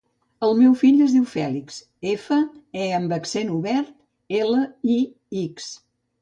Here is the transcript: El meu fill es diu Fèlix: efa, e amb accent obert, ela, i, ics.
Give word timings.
El 0.45 0.53
meu 0.59 0.71
fill 0.77 1.01
es 1.07 1.11
diu 1.15 1.27
Fèlix: 1.33 1.77
efa, 2.13 2.37
e 2.85 2.87
amb 3.01 3.13
accent 3.19 3.53
obert, 3.59 3.93
ela, 4.41 4.65
i, 4.97 4.97
ics. 5.45 5.71